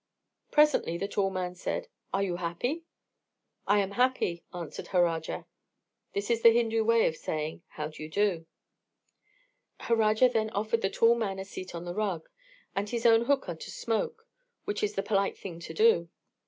Presently 0.49 0.97
the 0.97 1.07
tall 1.07 1.29
man 1.29 1.53
said: 1.53 1.87
"Are 2.11 2.23
you 2.23 2.37
happy?" 2.37 2.85
"I 3.67 3.77
am 3.77 3.91
happy," 3.91 4.43
answered 4.51 4.87
Harajar. 4.87 5.45
This 6.13 6.31
is 6.31 6.41
the 6.41 6.49
Hindu 6.49 6.83
way 6.83 7.05
of 7.05 7.15
saying 7.15 7.61
"How 7.67 7.89
do 7.89 8.01
you 8.01 8.09
do?" 8.09 8.47
Harajar 9.81 10.29
then 10.33 10.49
offered 10.49 10.81
the 10.81 10.89
tall 10.89 11.13
man 11.13 11.37
a 11.37 11.45
seat 11.45 11.75
on 11.75 11.85
the 11.85 11.93
rug, 11.93 12.27
and 12.75 12.89
his 12.89 13.05
own 13.05 13.25
hookah 13.25 13.57
to 13.57 13.69
smoke, 13.69 14.25
which 14.65 14.81
is 14.81 14.95
the 14.95 15.03
polite 15.03 15.37
thing 15.37 15.59
to 15.59 15.71
do. 15.75 16.09